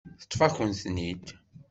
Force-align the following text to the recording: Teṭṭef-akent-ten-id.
Teṭṭef-akent-ten-id. 0.21 1.25